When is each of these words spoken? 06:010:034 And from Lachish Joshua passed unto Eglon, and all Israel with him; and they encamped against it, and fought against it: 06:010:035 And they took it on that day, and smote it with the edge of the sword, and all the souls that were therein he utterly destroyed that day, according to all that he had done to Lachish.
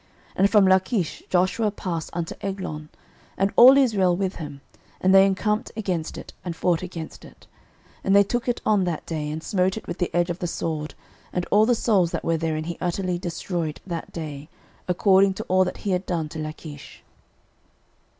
06:010:034 0.31 0.31
And 0.37 0.49
from 0.49 0.65
Lachish 0.65 1.23
Joshua 1.29 1.69
passed 1.69 2.09
unto 2.13 2.33
Eglon, 2.41 2.89
and 3.37 3.53
all 3.55 3.77
Israel 3.77 4.15
with 4.17 4.37
him; 4.37 4.61
and 4.99 5.13
they 5.13 5.27
encamped 5.27 5.71
against 5.77 6.17
it, 6.17 6.33
and 6.43 6.55
fought 6.55 6.81
against 6.81 7.23
it: 7.23 7.45
06:010:035 7.97 7.97
And 8.05 8.15
they 8.15 8.23
took 8.23 8.47
it 8.49 8.61
on 8.65 8.83
that 8.85 9.05
day, 9.05 9.29
and 9.29 9.43
smote 9.43 9.77
it 9.77 9.85
with 9.85 9.99
the 9.99 10.09
edge 10.11 10.31
of 10.31 10.39
the 10.39 10.47
sword, 10.47 10.95
and 11.31 11.45
all 11.51 11.67
the 11.67 11.75
souls 11.75 12.09
that 12.09 12.23
were 12.25 12.37
therein 12.37 12.63
he 12.63 12.79
utterly 12.81 13.19
destroyed 13.19 13.79
that 13.85 14.11
day, 14.11 14.49
according 14.87 15.35
to 15.35 15.43
all 15.43 15.63
that 15.63 15.77
he 15.85 15.91
had 15.91 16.07
done 16.07 16.27
to 16.29 16.39
Lachish. 16.39 17.03